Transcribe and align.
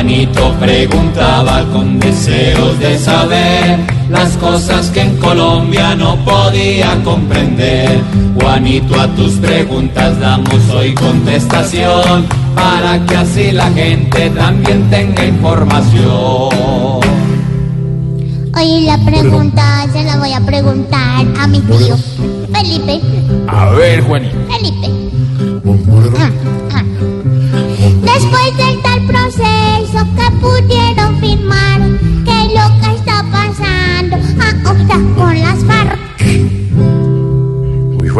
Juanito 0.00 0.54
preguntaba 0.58 1.62
con 1.74 2.00
deseos 2.00 2.78
de 2.78 2.98
saber 2.98 3.80
las 4.08 4.34
cosas 4.38 4.88
que 4.88 5.02
en 5.02 5.18
Colombia 5.18 5.94
no 5.94 6.16
podía 6.24 6.98
comprender. 7.04 8.00
Juanito, 8.40 8.98
a 8.98 9.08
tus 9.08 9.34
preguntas 9.34 10.18
damos 10.18 10.70
hoy 10.70 10.94
contestación 10.94 12.26
para 12.54 13.04
que 13.04 13.14
así 13.14 13.52
la 13.52 13.70
gente 13.72 14.30
también 14.30 14.88
tenga 14.88 15.22
información. 15.22 16.00
Hoy 18.56 18.80
la 18.86 18.96
pregunta 19.04 19.86
se 19.92 20.02
la 20.02 20.16
voy 20.16 20.32
a 20.32 20.40
preguntar 20.40 21.26
a 21.38 21.46
mi 21.46 21.60
tío 21.60 21.94
Felipe. 22.54 23.02
A 23.48 23.68
ver, 23.72 24.02
Juanito. 24.04 24.34
Felipe. 24.50 24.99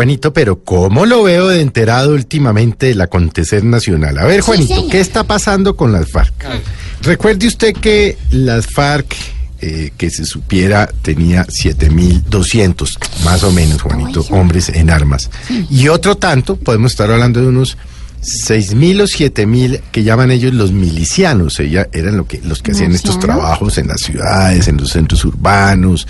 Juanito, 0.00 0.32
pero 0.32 0.64
¿cómo 0.64 1.04
lo 1.04 1.24
veo 1.24 1.48
de 1.48 1.60
enterado 1.60 2.14
últimamente 2.14 2.86
del 2.86 3.02
acontecer 3.02 3.64
nacional? 3.64 4.16
A 4.16 4.24
ver, 4.24 4.40
Juanito. 4.40 4.88
¿qué 4.88 4.98
está 4.98 5.24
pasando 5.24 5.76
con 5.76 5.92
las 5.92 6.10
FARC? 6.10 6.32
Recuerde 7.02 7.46
usted 7.46 7.74
que 7.74 8.16
las 8.30 8.66
FARC, 8.66 9.14
eh, 9.60 9.90
que 9.98 10.08
se 10.08 10.24
supiera, 10.24 10.90
tenía 11.02 11.46
7.200, 11.46 12.96
más 13.26 13.42
o 13.42 13.52
menos, 13.52 13.82
Juanito, 13.82 14.24
Ay, 14.26 14.38
hombres 14.38 14.70
en 14.70 14.88
armas. 14.88 15.28
Y 15.68 15.88
otro 15.88 16.16
tanto, 16.16 16.56
podemos 16.56 16.92
estar 16.92 17.10
hablando 17.10 17.42
de 17.42 17.48
unos 17.48 17.76
6.000 18.22 19.02
o 19.02 19.04
7.000 19.04 19.82
que 19.92 20.02
llaman 20.02 20.30
ellos 20.30 20.54
los 20.54 20.72
milicianos. 20.72 21.60
Ella, 21.60 21.88
eran 21.92 22.16
lo 22.16 22.26
que, 22.26 22.40
los 22.42 22.62
que 22.62 22.72
hacían 22.72 22.92
estos 22.92 23.18
trabajos 23.18 23.76
en 23.76 23.88
las 23.88 24.00
ciudades, 24.00 24.66
en 24.66 24.78
los 24.78 24.92
centros 24.92 25.26
urbanos, 25.26 26.06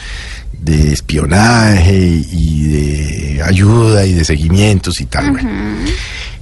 de 0.61 0.93
espionaje 0.93 2.23
y 2.31 2.69
de 2.69 3.20
ayuda 3.43 4.07
y 4.07 4.13
de 4.13 4.25
seguimientos 4.25 5.01
y 5.01 5.07
tal. 5.07 5.31
bueno. 5.33 5.51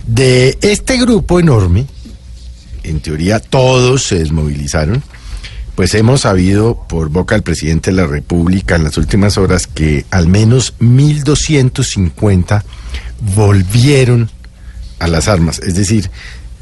De 0.06 0.56
este 0.62 0.96
grupo 0.96 1.38
enorme, 1.38 1.86
en 2.82 3.00
teoría 3.00 3.40
todos 3.40 4.04
se 4.04 4.18
desmovilizaron, 4.18 5.02
pues 5.74 5.94
hemos 5.94 6.22
sabido 6.22 6.86
por 6.88 7.10
boca 7.10 7.34
del 7.34 7.42
presidente 7.42 7.90
de 7.90 7.98
la 7.98 8.06
República 8.06 8.76
en 8.76 8.84
las 8.84 8.96
últimas 8.96 9.36
horas 9.38 9.66
que 9.66 10.06
al 10.10 10.26
menos 10.26 10.74
1.250 10.80 12.62
volvieron 13.36 14.30
a 14.98 15.06
las 15.06 15.28
armas, 15.28 15.60
es 15.60 15.76
decir, 15.76 16.10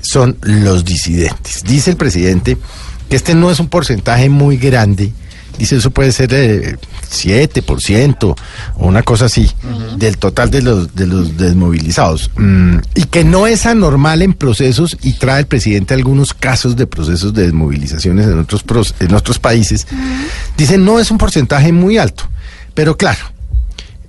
son 0.01 0.37
los 0.42 0.84
disidentes. 0.84 1.62
Dice 1.64 1.92
el 1.92 1.97
presidente 1.97 2.59
que 3.09 3.17
este 3.17 3.34
no 3.34 3.51
es 3.51 3.61
un 3.61 3.69
porcentaje 3.69 4.29
muy 4.29 4.57
grande, 4.57 5.12
dice 5.59 5.77
eso 5.77 5.91
puede 5.91 6.12
ser 6.12 6.33
eh, 6.33 6.77
7% 7.11 8.37
o 8.77 8.87
una 8.87 9.03
cosa 9.03 9.27
así 9.27 9.51
del 9.97 10.19
total 10.19 10.51
de 10.51 10.63
los, 10.63 10.95
de 10.95 11.07
los 11.07 11.37
desmovilizados. 11.37 12.31
Mm, 12.37 12.79
y 12.95 13.05
que 13.05 13.25
no 13.25 13.47
es 13.47 13.67
anormal 13.67 14.23
en 14.23 14.35
procesos 14.35 14.97
y 15.03 15.15
trae 15.15 15.41
el 15.41 15.47
presidente 15.47 15.95
algunos 15.95 16.35
casos 16.35 16.77
de 16.77 16.87
procesos 16.87 17.33
de 17.35 17.45
desmovilizaciones 17.45 18.27
en 18.27 18.39
otros, 18.39 18.95
en 19.01 19.15
otros 19.15 19.39
países. 19.39 19.87
Dice 20.57 20.79
no 20.79 20.98
es 20.98 21.11
un 21.11 21.19
porcentaje 21.19 21.73
muy 21.73 21.98
alto, 21.98 22.25
pero 22.75 22.97
claro, 22.97 23.36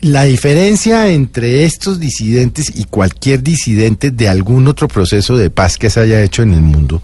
la 0.01 0.23
diferencia 0.23 1.09
entre 1.09 1.63
estos 1.63 1.99
disidentes 1.99 2.71
y 2.75 2.85
cualquier 2.85 3.43
disidente 3.43 4.11
de 4.11 4.29
algún 4.29 4.67
otro 4.67 4.87
proceso 4.87 5.37
de 5.37 5.49
paz 5.49 5.77
que 5.77 5.89
se 5.89 5.99
haya 5.99 6.21
hecho 6.21 6.43
en 6.43 6.53
el 6.53 6.61
mundo 6.61 7.01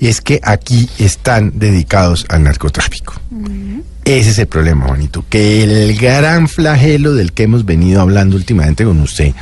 es 0.00 0.20
que 0.20 0.40
aquí 0.42 0.88
están 0.98 1.58
dedicados 1.58 2.26
al 2.28 2.42
narcotráfico. 2.42 3.14
Ese 4.04 4.30
es 4.30 4.38
el 4.38 4.46
problema, 4.48 4.86
Juanito, 4.86 5.24
que 5.28 5.62
el 5.62 5.96
gran 5.96 6.48
flagelo 6.48 7.14
del 7.14 7.32
que 7.32 7.44
hemos 7.44 7.64
venido 7.64 8.00
hablando 8.00 8.36
últimamente 8.36 8.84
con 8.84 9.00
usted 9.00 9.32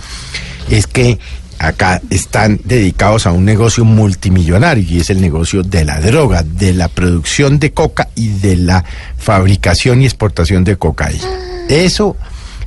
es 0.71 0.87
que 0.87 1.19
acá 1.59 2.01
están 2.11 2.61
dedicados 2.65 3.27
a 3.27 3.33
un 3.33 3.45
negocio 3.45 3.85
multimillonario 3.85 4.85
y 4.85 5.01
es 5.01 5.11
el 5.11 5.21
negocio 5.21 5.63
de 5.63 5.85
la 5.85 6.01
droga, 6.01 6.43
de 6.43 6.73
la 6.75 6.89
producción 6.89 7.59
de 7.59 7.73
coca 7.73 8.09
y 8.15 8.29
de 8.29 8.57
la 8.57 8.85
fabricación 9.17 10.03
y 10.03 10.07
exportación 10.07 10.65
de 10.65 10.77
cocaína. 10.77 11.25
Eso, 11.69 12.17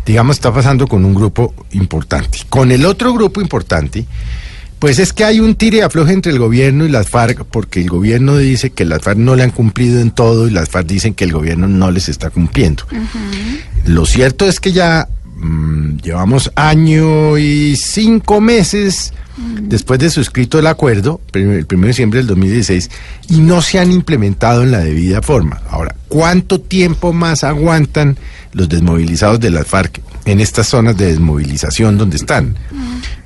digamos, 0.06 0.38
está 0.38 0.54
pasando 0.54 0.88
con 0.88 1.04
un 1.06 1.14
grupo 1.14 1.54
importante. 1.72 2.40
Con 2.50 2.72
el 2.72 2.86
otro 2.86 3.14
grupo 3.14 3.42
importante, 3.42 4.06
pues 4.80 5.00
es 5.00 5.14
que 5.14 5.24
hay 5.24 5.40
un 5.40 5.56
tire 5.56 5.78
y 5.78 5.82
afloje 5.82 6.14
entre 6.14 6.32
el 6.32 6.40
gobierno 6.40 6.86
y 6.86 6.90
las 6.90 7.10
FARC, 7.10 7.46
porque 7.46 7.82
el 7.82 7.90
gobierno 7.90 8.38
dice 8.38 8.70
que 8.70 8.86
las 8.86 9.02
FARC 9.02 9.18
no 9.18 9.36
le 9.36 9.44
han 9.44 9.52
cumplido 9.52 10.00
en 10.00 10.12
todo 10.12 10.48
y 10.48 10.52
las 10.52 10.70
FARC 10.70 10.88
dicen 10.88 11.14
que 11.14 11.24
el 11.24 11.32
gobierno 11.32 11.68
no 11.68 11.92
les 11.92 12.10
está 12.10 12.30
cumpliendo. 12.30 12.84
Lo 13.86 14.06
cierto 14.06 14.46
es 14.46 14.60
que 14.60 14.72
ya 14.72 15.08
mm, 15.38 15.98
llevamos 15.98 16.52
año 16.56 17.38
y 17.38 17.76
cinco 17.78 18.42
meses 18.42 19.14
después 19.62 20.00
de 20.00 20.10
suscrito 20.10 20.60
el 20.60 20.68
acuerdo, 20.68 21.20
el 21.34 21.66
1 21.70 21.82
de 21.82 21.88
diciembre 21.88 22.20
del 22.20 22.28
2016, 22.28 22.90
y 23.30 23.40
no 23.40 23.62
se 23.62 23.80
han 23.80 23.92
implementado 23.92 24.64
en 24.64 24.72
la 24.72 24.80
debida 24.80 25.22
forma. 25.22 25.62
Ahora, 25.70 25.96
¿cuánto 26.08 26.62
tiempo 26.62 27.12
más 27.12 27.44
aguantan 27.44 28.18
los 28.56 28.70
desmovilizados 28.70 29.40
de 29.40 29.52
las 29.52 29.68
FARC 29.68 30.02
en 30.24 30.40
estas 30.40 30.68
zonas 30.68 30.98
de 30.98 31.08
desmovilización 31.08 31.98
donde 31.98 32.16
están? 32.16 32.56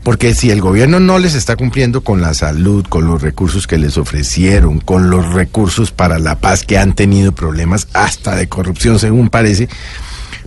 Porque 0.03 0.33
si 0.33 0.49
el 0.49 0.59
gobierno 0.59 0.99
no 0.99 1.19
les 1.19 1.35
está 1.35 1.55
cumpliendo 1.55 2.01
con 2.01 2.19
la 2.19 2.33
salud, 2.33 2.85
con 2.87 3.05
los 3.05 3.21
recursos 3.21 3.67
que 3.67 3.77
les 3.77 3.97
ofrecieron, 3.97 4.79
con 4.79 5.09
los 5.09 5.33
recursos 5.33 5.91
para 5.91 6.17
la 6.17 6.39
paz 6.39 6.63
que 6.63 6.77
han 6.77 6.95
tenido 6.95 7.31
problemas 7.31 7.87
hasta 7.93 8.35
de 8.35 8.49
corrupción, 8.49 8.97
según 8.97 9.29
parece, 9.29 9.69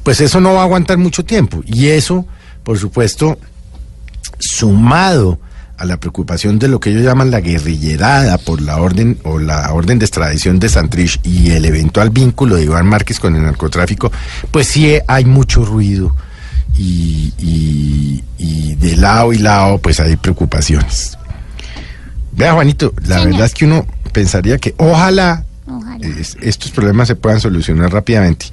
pues 0.03 0.21
eso 0.21 0.41
no 0.41 0.55
va 0.55 0.63
a 0.63 0.65
aguantar 0.65 0.99
mucho 0.99 1.25
tiempo. 1.25 1.63
Y 1.65 1.89
eso, 1.89 2.27
por 2.65 2.79
supuesto, 2.79 3.39
sumado 4.41 5.39
a 5.79 5.85
la 5.85 5.97
preocupación 5.99 6.59
de 6.59 6.69
lo 6.69 6.79
que 6.81 6.91
ellos 6.91 7.03
llaman 7.03 7.31
la 7.31 7.41
guerrillerada 7.41 8.39
por 8.39 8.61
la 8.63 8.77
orden 8.81 9.19
o 9.25 9.39
la 9.39 9.73
orden 9.73 9.99
de 9.99 10.05
extradición 10.05 10.59
de 10.61 10.69
Santrich 10.69 11.19
y 11.25 11.51
el 11.51 11.65
eventual 11.65 12.11
vínculo 12.11 12.57
de 12.57 12.65
Iván 12.65 12.87
Márquez 12.87 13.19
con 13.19 13.35
el 13.35 13.43
narcotráfico, 13.43 14.13
pues 14.51 14.69
sí 14.69 14.95
hay 15.09 15.25
mucho 15.25 15.65
ruido 15.65 16.15
y, 16.77 17.33
y- 17.39 18.23
y 18.39 18.75
de 18.77 18.97
lado 18.97 19.33
y 19.33 19.39
lado 19.39 19.79
pues 19.79 19.99
hay 20.01 20.17
preocupaciones. 20.17 21.17
Vea 22.33 22.53
Juanito, 22.55 22.93
la 23.07 23.17
Señor. 23.17 23.31
verdad 23.33 23.47
es 23.47 23.55
que 23.55 23.65
uno 23.65 23.87
pensaría 24.13 24.59
que 24.59 24.75
ojalá 24.79 25.45
Ojalá. 25.67 26.07
es- 26.07 26.37
estos 26.41 26.71
problemas 26.71 27.09
se 27.09 27.17
puedan 27.17 27.41
solucionar 27.41 27.93
rápidamente. 27.93 28.47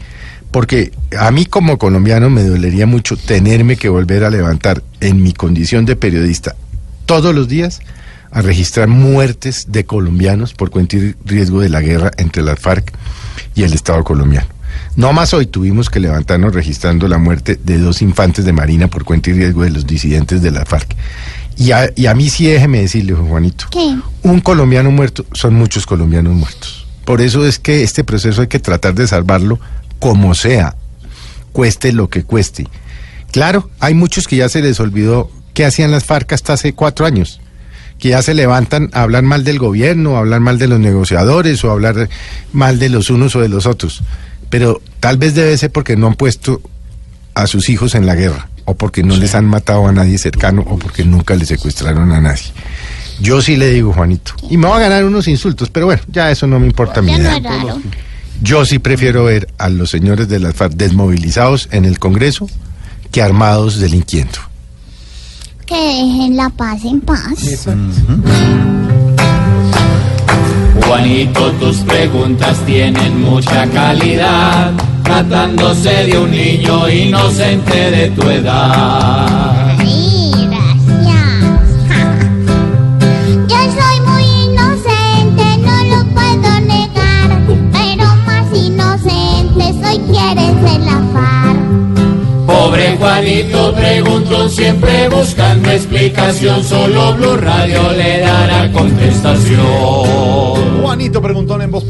Porque 0.51 0.91
a 1.17 1.29
mí 1.29 1.45
como 1.45 1.77
colombiano 1.77 2.29
me 2.31 2.43
dolería 2.43 2.87
mucho 2.87 3.15
tenerme 3.17 3.77
que 3.77 3.87
volver 3.87 4.23
a 4.23 4.31
levantar 4.31 4.81
en 4.99 5.21
mi 5.21 5.31
condición 5.31 5.85
de 5.85 5.95
periodista 5.95 6.55
todos 7.09 7.33
los 7.33 7.47
días 7.47 7.81
a 8.29 8.43
registrar 8.43 8.87
muertes 8.87 9.71
de 9.71 9.83
colombianos 9.83 10.53
por 10.53 10.69
cuenta 10.69 10.95
y 10.95 11.15
riesgo 11.25 11.59
de 11.59 11.67
la 11.67 11.81
guerra 11.81 12.11
entre 12.17 12.43
las 12.43 12.59
FARC 12.59 12.93
y 13.55 13.63
el 13.63 13.73
Estado 13.73 14.03
colombiano. 14.03 14.45
No 14.95 15.11
más 15.11 15.33
hoy 15.33 15.47
tuvimos 15.47 15.89
que 15.89 15.99
levantarnos 15.99 16.53
registrando 16.53 17.07
la 17.07 17.17
muerte 17.17 17.59
de 17.63 17.79
dos 17.79 18.03
infantes 18.03 18.45
de 18.45 18.53
Marina 18.53 18.89
por 18.89 19.05
cuenta 19.05 19.31
y 19.31 19.33
riesgo 19.33 19.63
de 19.63 19.71
los 19.71 19.87
disidentes 19.87 20.43
de 20.43 20.51
la 20.51 20.67
FARC. 20.67 20.95
Y 21.57 21.71
a, 21.71 21.89
y 21.95 22.05
a 22.05 22.13
mí 22.13 22.29
sí 22.29 22.45
déjeme 22.45 22.81
decirle, 22.81 23.13
Juan 23.13 23.27
Juanito, 23.27 23.65
¿Qué? 23.71 23.97
un 24.21 24.39
colombiano 24.39 24.91
muerto 24.91 25.25
son 25.31 25.55
muchos 25.55 25.87
colombianos 25.87 26.35
muertos. 26.35 26.85
Por 27.05 27.21
eso 27.21 27.43
es 27.43 27.57
que 27.57 27.81
este 27.81 28.03
proceso 28.03 28.43
hay 28.43 28.49
que 28.49 28.59
tratar 28.59 28.93
de 28.93 29.07
salvarlo 29.07 29.59
como 29.97 30.35
sea, 30.35 30.75
cueste 31.53 31.91
lo 31.91 32.07
que 32.07 32.23
cueste. 32.23 32.67
Claro, 33.31 33.71
hay 33.79 33.95
muchos 33.95 34.27
que 34.27 34.35
ya 34.35 34.47
se 34.47 34.61
les 34.61 34.79
olvidó 34.79 35.31
qué 35.59 35.65
hacían 35.65 35.91
las 35.91 36.05
FARC 36.05 36.31
hasta 36.31 36.53
hace 36.53 36.71
cuatro 36.71 37.05
años, 37.05 37.41
que 37.97 38.07
ya 38.07 38.21
se 38.21 38.33
levantan 38.33 38.89
a 38.93 39.01
hablar 39.01 39.23
mal 39.23 39.43
del 39.43 39.59
gobierno, 39.59 40.15
a 40.15 40.19
hablar 40.19 40.39
mal 40.39 40.57
de 40.57 40.69
los 40.69 40.79
negociadores 40.79 41.61
o 41.65 41.69
a 41.69 41.73
hablar 41.73 42.07
mal 42.53 42.79
de 42.79 42.87
los 42.87 43.09
unos 43.09 43.35
o 43.35 43.41
de 43.41 43.49
los 43.49 43.65
otros. 43.65 44.01
Pero 44.49 44.81
tal 45.01 45.17
vez 45.17 45.35
debe 45.35 45.57
ser 45.57 45.69
porque 45.69 45.97
no 45.97 46.07
han 46.07 46.13
puesto 46.13 46.61
a 47.33 47.45
sus 47.45 47.67
hijos 47.67 47.93
en 47.95 48.05
la 48.05 48.15
guerra, 48.15 48.47
o 48.63 48.75
porque 48.75 49.03
no 49.03 49.17
les 49.17 49.35
han 49.35 49.47
matado 49.47 49.85
a 49.85 49.91
nadie 49.91 50.17
cercano, 50.17 50.63
o 50.65 50.79
porque 50.79 51.03
nunca 51.03 51.35
le 51.35 51.45
secuestraron 51.45 52.09
a 52.13 52.21
nadie. 52.21 52.53
Yo 53.19 53.41
sí 53.41 53.57
le 53.57 53.69
digo, 53.69 53.91
Juanito, 53.91 54.35
y 54.49 54.55
me 54.55 54.69
va 54.69 54.77
a 54.77 54.79
ganar 54.79 55.03
unos 55.03 55.27
insultos, 55.27 55.69
pero 55.69 55.87
bueno, 55.87 56.01
ya 56.07 56.31
eso 56.31 56.47
no 56.47 56.57
me 56.57 56.67
importa 56.67 57.01
a 57.01 57.03
mí. 57.03 57.11
Yo 58.41 58.63
sí 58.63 58.79
prefiero 58.79 59.25
ver 59.25 59.49
a 59.57 59.67
los 59.67 59.89
señores 59.89 60.29
de 60.29 60.39
las 60.39 60.55
FARC 60.55 60.75
desmovilizados 60.75 61.67
en 61.73 61.83
el 61.83 61.99
Congreso 61.99 62.47
que 63.11 63.21
armados 63.21 63.81
delinquiendo. 63.81 64.48
Que 65.69 65.75
dejen 65.75 66.35
la 66.35 66.49
paz 66.49 66.83
en 66.83 66.99
paz. 66.99 67.67
Juanito, 70.83 71.51
tus 71.59 71.77
preguntas 71.81 72.57
tienen 72.65 73.21
mucha 73.21 73.67
calidad, 73.67 74.71
tratándose 75.03 76.05
de 76.07 76.17
un 76.17 76.31
niño 76.31 76.89
inocente 76.89 77.91
de 77.91 78.09
tu 78.09 78.27
edad. 78.27 79.78
Juanito 92.99 93.73
preguntó 93.75 94.49
siempre 94.49 95.07
buscando 95.07 95.71
explicación, 95.71 96.63
solo 96.63 97.13
Blue 97.13 97.37
Radio 97.37 97.93
le 97.93 98.19
dará 98.19 98.69
contestación. 98.73 100.81
Juanito 100.81 101.21
preguntó 101.21 101.61
en 101.61 101.71
voz. 101.71 101.85